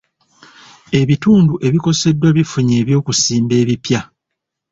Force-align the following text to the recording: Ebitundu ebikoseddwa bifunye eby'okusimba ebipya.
Ebitundu 0.99 1.53
ebikoseddwa 1.67 2.29
bifunye 2.37 2.73
eby'okusimba 2.81 3.53
ebipya. 3.61 4.01